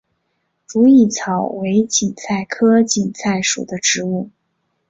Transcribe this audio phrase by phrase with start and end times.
[0.67, 4.31] 如意草为堇菜科堇菜属的植物。